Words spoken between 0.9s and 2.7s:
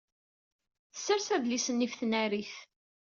Tessers adlis-nni ɣef tnarit.